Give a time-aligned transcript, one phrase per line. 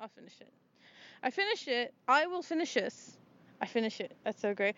[0.00, 0.52] I'll finish it.
[1.22, 1.92] I finish it.
[2.06, 3.16] I will finish this.
[3.60, 4.16] I finish it.
[4.24, 4.76] That's so great.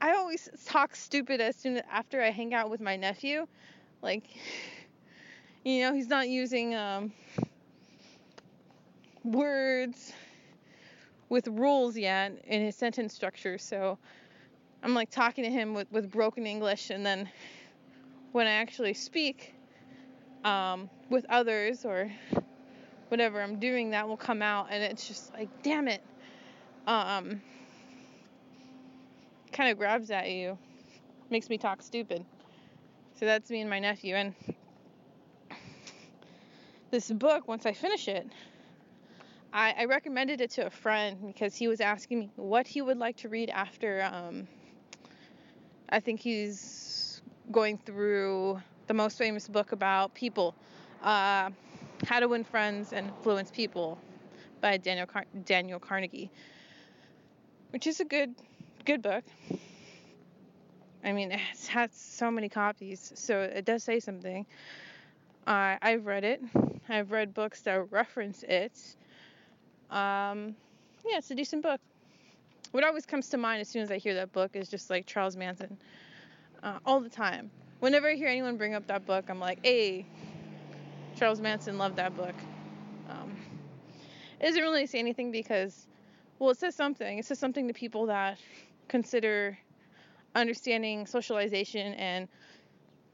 [0.00, 3.46] I always talk stupid as soon as after I hang out with my nephew.
[4.00, 4.24] Like,
[5.64, 7.12] you know, he's not using um,
[9.22, 10.12] words
[11.28, 13.58] with rules yet in his sentence structure.
[13.58, 13.98] So
[14.82, 17.28] I'm like talking to him with, with broken English, and then
[18.32, 19.54] when I actually speak
[20.42, 22.10] um, with others or
[23.14, 26.02] whatever I'm doing, that will come out, and it's just like, damn it.
[26.88, 27.40] Um,
[29.52, 30.58] kind of grabs at you,
[31.30, 32.26] makes me talk stupid.
[33.20, 34.16] So that's me and my nephew.
[34.16, 34.34] And
[36.90, 38.26] this book, once I finish it,
[39.52, 42.98] I, I recommended it to a friend because he was asking me what he would
[42.98, 44.02] like to read after.
[44.12, 44.48] Um,
[45.88, 50.56] I think he's going through the most famous book about people,
[51.00, 51.50] uh,
[52.04, 53.98] How to Win Friends and Influence People
[54.60, 56.30] by Daniel Car- Daniel Carnegie,
[57.70, 58.34] which is a good
[58.84, 59.24] good book.
[61.02, 64.44] I mean, it has so many copies, so it does say something.
[65.46, 66.42] Uh, I've read it.
[66.88, 68.72] I've read books that reference it.
[69.90, 70.54] Um,
[71.06, 71.80] yeah, it's a decent book.
[72.72, 75.06] What always comes to mind as soon as I hear that book is just like
[75.06, 75.78] Charles Manson.
[76.62, 77.50] Uh, all the time.
[77.80, 80.06] Whenever I hear anyone bring up that book, I'm like, hey,
[81.16, 82.34] Charles Manson loved that book.
[83.08, 83.36] Um,
[84.40, 85.86] it doesn't really say anything because,
[86.38, 87.18] well, it says something.
[87.18, 88.38] It says something to people that
[88.88, 89.56] consider
[90.34, 92.28] understanding socialization and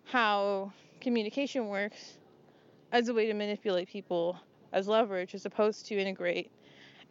[0.05, 2.17] how communication works
[2.93, 4.39] as a way to manipulate people
[4.73, 6.51] as leverage as opposed to integrate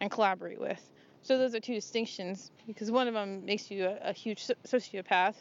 [0.00, 0.80] and collaborate with.
[1.22, 5.34] So those are two distinctions because one of them makes you a, a, huge sociopath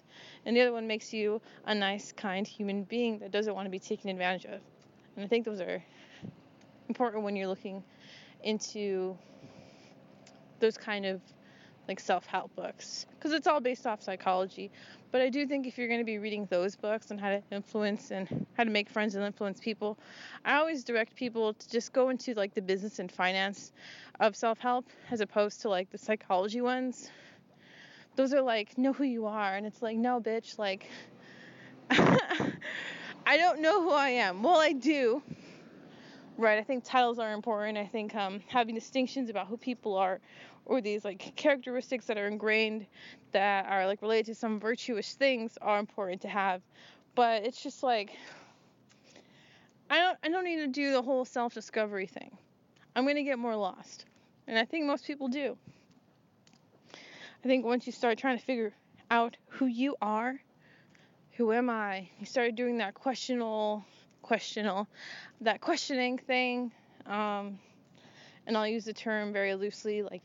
[0.46, 3.70] and the other one makes you a nice, kind human being that doesn't want to
[3.70, 4.60] be taken advantage of.
[5.20, 5.84] And I think those are
[6.88, 7.84] important when you're looking
[8.42, 9.18] into
[10.62, 11.20] those kind of
[11.90, 14.72] like self-help books because it's all based off psychology.
[15.12, 17.44] But i do think if you're going to be reading those books on how to
[17.52, 19.98] influence and how to make friends and influence people
[20.46, 23.74] i always direct people to just go into like the business and finance
[24.22, 27.12] of self-help as opposed to like the psychology ones.
[28.16, 29.54] Those are like know who you are.
[29.54, 30.90] And it's like no bitch like
[33.30, 34.42] i don't know who i am.
[34.42, 35.22] Well i do.
[36.36, 37.78] Right i think titles are important.
[37.78, 40.20] I think um, having distinctions about who people are
[40.66, 42.88] or these like characteristics that are ingrained
[43.32, 46.64] that are like related to some virtuous things are important to have.
[47.14, 48.10] But it's just like
[49.92, 52.36] i don't i don't need to do the whole self-discovery thing.
[52.96, 54.06] I'm going to get more lost.
[54.48, 55.56] And i think most people do.
[57.46, 58.74] I think once you start trying to figure
[59.12, 60.42] out who you are
[61.40, 63.84] who am i you started doing that questional,
[64.22, 64.88] questional,
[65.42, 66.72] that questioning thing
[67.06, 67.58] um,
[68.50, 70.24] and I'll use the term very loosely, like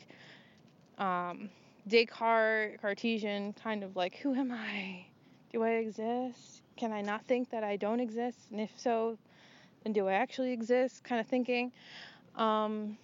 [0.99, 1.51] um,
[1.87, 5.07] Descartes, Cartesian, kind of like, who am I?
[5.53, 6.63] Do I exist?
[6.77, 8.39] Can I not think that I don't exist?
[8.51, 9.19] And if so,
[9.83, 11.05] then do I actually exist?
[11.05, 11.73] Kind of thinking.
[12.35, 12.97] Um,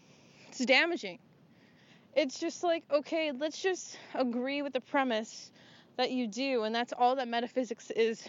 [0.48, 1.18] it's damaging.
[2.16, 5.52] It's just like, okay, let's just agree with the premise
[6.00, 8.26] that you do, and that's all that metaphysics is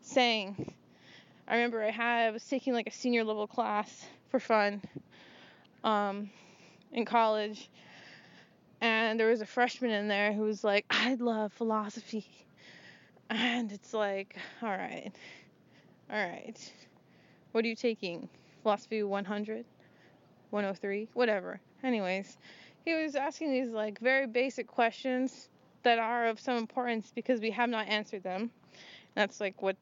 [0.00, 0.74] saying.
[1.46, 4.80] I remember I had I was taking like a senior level class for fun
[5.84, 6.30] um,
[6.92, 7.68] in college,
[8.80, 12.26] and there was a freshman in there who was like, "I love philosophy,"
[13.28, 15.12] and it's like, all right,
[16.10, 16.72] all right,
[17.52, 18.30] what are you taking?
[18.62, 19.66] Philosophy 100,
[20.48, 21.60] 103, whatever.
[21.82, 22.38] Anyways,
[22.86, 25.50] he was asking these like very basic questions
[25.84, 28.50] that are of some importance because we have not answered them.
[29.14, 29.76] That's like what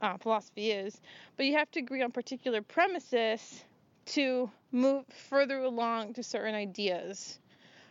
[0.00, 1.00] uh, philosophy is,
[1.36, 3.64] but you have to agree on particular premises
[4.06, 7.38] to move further along to certain ideas,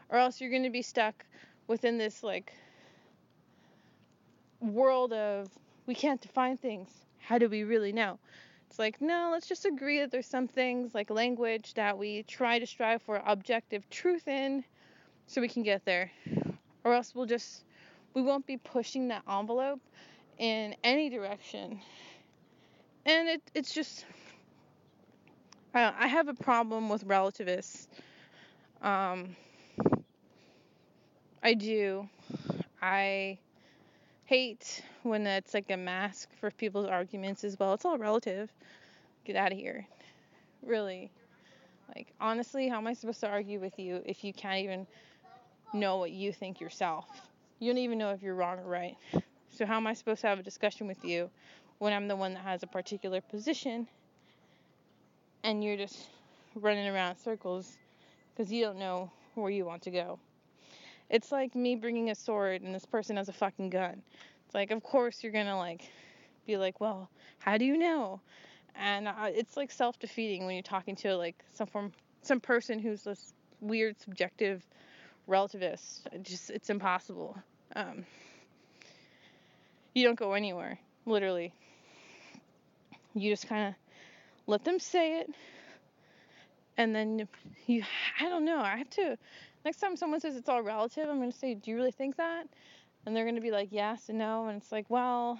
[0.10, 1.26] or else you're going to be stuck
[1.68, 2.54] within this like
[4.62, 5.50] world of
[5.86, 6.90] we can't define things.
[7.20, 8.20] How do we really know?
[8.70, 12.60] It's like, no, let's just agree that there's some things like language that we try
[12.60, 14.64] to strive for objective truth in
[15.28, 16.12] so we can get there.
[16.86, 17.64] Or else we'll just,
[18.14, 19.82] we won't be pushing that envelope
[20.38, 21.82] in any direction.
[23.08, 24.06] And it, it's just,
[25.74, 27.88] I, I have a problem with relativists.
[28.84, 29.36] Um,
[31.42, 32.08] I do.
[32.82, 33.40] I
[34.26, 37.74] hate when it's like a mask for people's arguments as well.
[37.74, 38.52] It's all relative.
[39.26, 39.88] Get out of here.
[40.64, 41.10] Really.
[41.96, 44.86] Like, honestly, how am I supposed to argue with you if you can't even
[45.74, 47.06] know what you think yourself?
[47.60, 48.98] You don't even know if you're wrong or right.
[49.52, 51.30] So how am I supposed to have a discussion with you
[51.80, 53.88] when I'm the one that has a particular position
[55.44, 56.08] and you're just
[56.56, 57.78] running around circles
[58.34, 60.20] because you don't know where you want to go.
[61.10, 64.02] It's like me bringing a sword and this person has a fucking gun.
[64.46, 65.90] It's like, of course you're gonna like
[66.48, 67.10] be like, well,
[67.40, 68.20] how do you know?
[68.76, 71.92] And it's like self-defeating when you're talking to like some form,
[72.24, 74.66] some person who's this weird subjective
[75.28, 76.06] relativist.
[76.12, 77.38] It just it's impossible.
[77.76, 78.06] Um,
[79.94, 81.54] you don't go anywhere, literally.
[83.14, 83.74] You just kind of
[84.48, 85.30] let them say it,
[86.78, 87.28] and then
[87.66, 87.84] you.
[88.20, 88.60] I don't know.
[88.60, 89.18] I have to.
[89.64, 92.48] Next time someone says it's all relative, I'm gonna say, "Do you really think that?"
[93.06, 95.40] And they're gonna be like, "Yes and no," and it's like, well.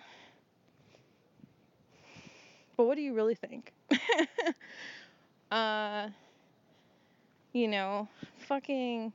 [2.78, 3.72] But what do you really think?
[5.52, 6.10] uh,
[7.54, 8.10] you know,
[8.48, 9.14] fucking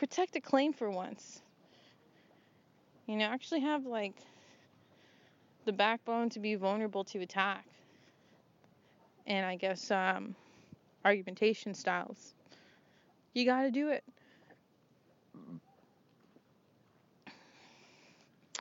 [0.00, 1.42] protect a claim for once.
[3.06, 4.14] You know, actually have like
[5.66, 7.66] the backbone to be vulnerable to attack.
[9.26, 10.34] And I guess um,
[11.04, 12.32] argumentation styles.
[13.34, 14.02] You got to do it.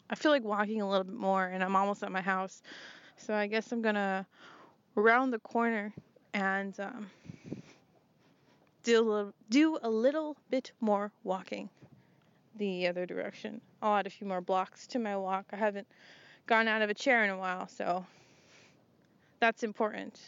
[0.10, 2.62] I feel like walking a little bit more, and I'm almost at my house.
[3.16, 4.28] So I guess I'm gonna
[4.96, 5.94] round the corner
[6.34, 7.10] and um,
[8.84, 11.70] do a little, do a little bit more walking
[12.56, 13.62] the other direction.
[13.82, 15.46] I'll add a few more blocks to my walk.
[15.52, 15.88] I haven't
[16.46, 18.06] gone out of a chair in a while, so
[19.40, 20.20] that's important.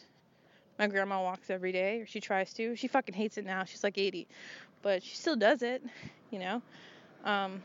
[0.80, 2.75] My grandma walks every day, or she tries to.
[2.75, 3.65] She fucking hates it now.
[3.65, 4.27] She's like 80,
[4.81, 5.83] but she still does it,
[6.31, 6.62] you know.
[7.25, 7.62] Um,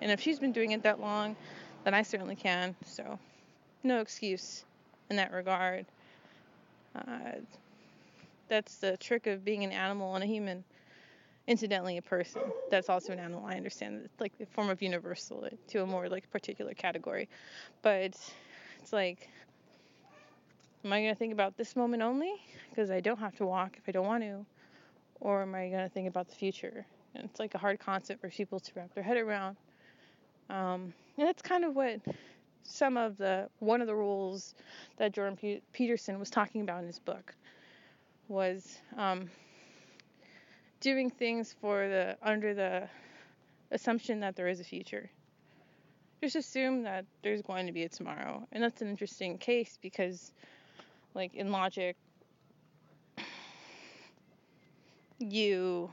[0.00, 1.36] and if she's been doing it that long,
[1.84, 2.74] then I certainly can.
[2.84, 3.18] So,
[3.82, 4.64] no excuse
[5.10, 5.86] in that regard.
[6.96, 7.40] Uh,
[8.48, 10.64] that's the trick of being an animal and a human.
[11.46, 13.44] Incidentally, a person that's also an animal.
[13.44, 17.28] I understand it's like a form of universal to a more like particular category,
[17.82, 18.32] but it's,
[18.80, 19.28] it's like,
[20.84, 22.32] am I gonna think about this moment only
[22.70, 24.46] because I don't have to walk if I don't want to,
[25.20, 26.86] or am I gonna think about the future?
[27.14, 29.56] And it's like a hard concept for people to wrap their head around.
[30.48, 32.00] Um, and that's kind of what
[32.62, 34.54] some of the one of the rules
[34.96, 37.34] that Jordan Peterson was talking about in his book
[38.28, 39.30] was um,
[40.80, 42.88] doing things for the under the
[43.70, 45.10] assumption that there is a future.
[46.22, 50.32] Just assume that there's going to be a tomorrow, and that's an interesting case because,
[51.14, 51.96] like in logic,
[55.18, 55.90] you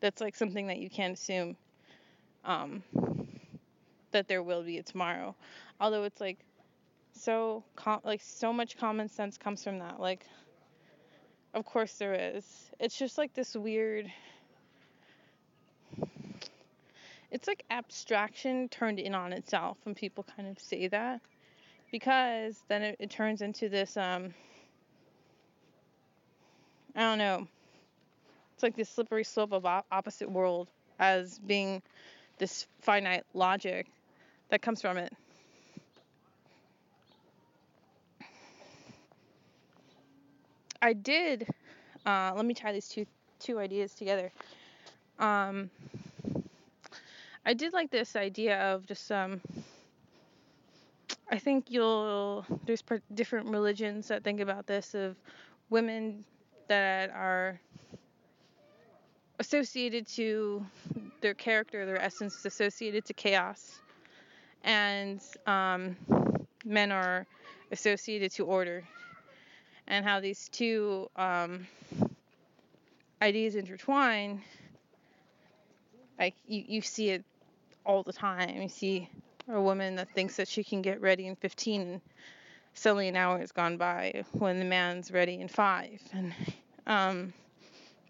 [0.00, 1.56] that's like something that you can't assume
[2.44, 2.82] um,
[4.12, 5.34] that there will be a tomorrow.
[5.80, 6.38] Although it's like
[7.12, 10.00] so com- like so much common sense comes from that.
[10.00, 10.24] Like
[11.54, 12.44] of course there is.
[12.78, 14.10] It's just like this weird
[17.30, 21.20] it's like abstraction turned in on itself when people kind of say that
[21.92, 24.34] because then it, it turns into this um
[26.96, 27.46] I don't know.
[28.54, 30.68] It's like this slippery slope of opposite world
[30.98, 31.80] as being
[32.38, 33.86] this finite logic
[34.50, 35.12] that comes from it.
[40.80, 41.46] I did.
[42.06, 43.06] Uh, let me tie these two
[43.40, 44.32] two ideas together.
[45.18, 45.70] Um,
[47.44, 49.40] I did like this idea of just um.
[51.30, 52.82] I think you'll there's
[53.12, 55.16] different religions that think about this of
[55.68, 56.24] women
[56.68, 57.60] that are
[59.38, 60.64] associated to
[61.20, 63.80] their character, their essence is associated to chaos,
[64.64, 65.96] and um,
[66.64, 67.26] men are
[67.70, 68.84] associated to order
[69.88, 71.66] and how these two um,
[73.20, 74.42] ideas intertwine,
[76.18, 77.24] like you, you see it
[77.84, 78.60] all the time.
[78.62, 79.08] You see
[79.48, 82.00] a woman that thinks that she can get ready in 15 and
[82.74, 86.00] suddenly an hour has gone by when the man's ready in five.
[86.12, 86.34] And
[86.86, 87.32] um,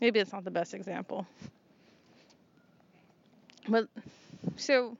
[0.00, 1.26] maybe it's not the best example.
[3.68, 3.88] But
[4.56, 4.96] so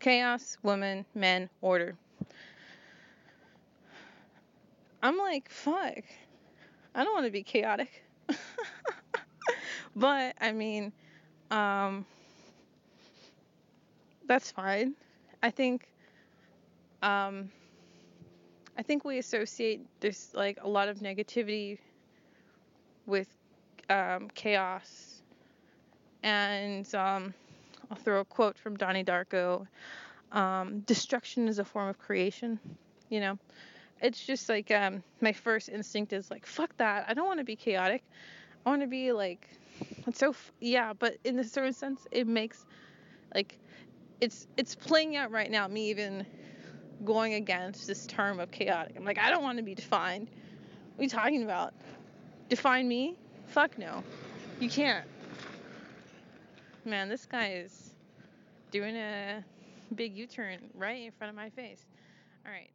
[0.00, 1.96] chaos, woman, men, order.
[5.02, 6.02] I'm like, fuck.
[6.94, 8.02] I don't want to be chaotic.
[9.96, 10.92] but I mean,
[11.50, 12.04] um,
[14.26, 14.94] that's fine.
[15.42, 15.88] I think,
[17.02, 17.50] um,
[18.76, 21.78] I think we associate this like a lot of negativity
[23.06, 23.28] with
[23.88, 25.22] um, chaos,
[26.22, 27.32] and um,
[27.90, 29.66] I'll throw a quote from Donnie Darko:
[30.32, 32.58] um, "Destruction is a form of creation."
[33.08, 33.38] You know,
[34.00, 37.44] it's just like um, my first instinct is like fuck that i don't want to
[37.44, 38.02] be chaotic
[38.64, 39.48] i want to be like
[40.06, 42.64] it's so f- yeah but in a certain sense it makes
[43.34, 43.58] like
[44.20, 46.26] it's it's playing out right now me even
[47.04, 50.28] going against this term of chaotic i'm like i don't want to be defined
[50.96, 51.72] what are you talking about
[52.48, 53.16] define me?
[53.46, 54.02] Fuck no.
[54.60, 55.06] You can't.
[56.84, 57.94] Man, this guy is
[58.70, 59.44] doing a
[59.94, 61.84] big U turn right in front of my face.
[62.46, 62.70] Alright.